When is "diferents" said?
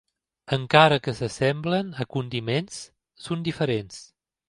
3.51-4.05